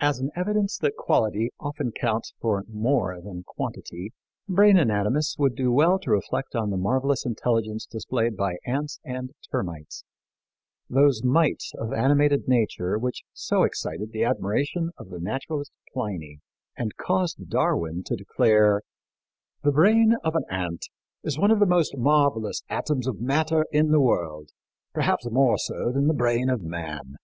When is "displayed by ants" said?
7.84-9.00